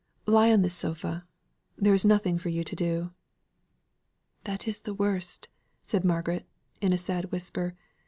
Lie 0.25 0.51
on 0.51 0.63
this 0.63 0.73
sofa 0.73 1.27
there 1.77 1.93
is 1.93 2.03
nothing 2.03 2.39
for 2.39 2.49
you 2.49 2.63
to 2.63 2.75
do." 2.75 3.11
"That 4.45 4.67
is 4.67 4.79
the 4.79 4.95
worst," 4.95 5.47
said 5.83 6.03
Margaret, 6.03 6.47
in 6.81 6.91
a 6.91 6.97
sad 6.97 7.31
whisper. 7.31 7.75